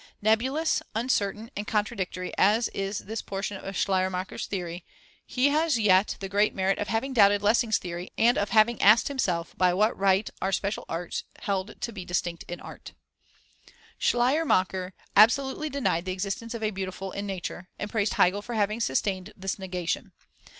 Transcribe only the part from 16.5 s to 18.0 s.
of a beautiful in nature, and